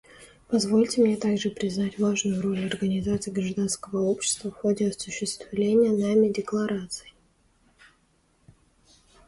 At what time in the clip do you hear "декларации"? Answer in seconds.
6.33-7.13